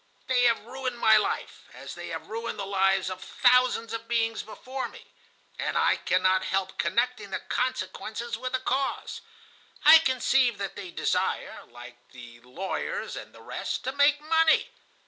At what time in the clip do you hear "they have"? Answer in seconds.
0.25-0.65, 1.93-2.25